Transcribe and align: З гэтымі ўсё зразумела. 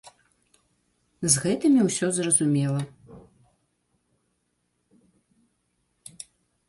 З 1.33 1.43
гэтымі 1.43 1.79
ўсё 1.89 2.07
зразумела. 2.17 2.81